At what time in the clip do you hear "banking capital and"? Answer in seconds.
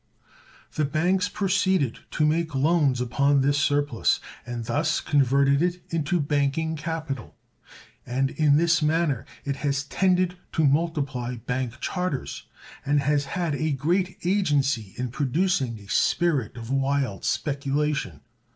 6.19-8.31